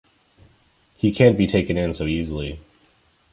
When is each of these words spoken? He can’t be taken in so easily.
He 0.95 1.11
can’t 1.11 1.37
be 1.37 1.45
taken 1.45 1.77
in 1.77 1.93
so 1.93 2.07
easily. 2.07 2.59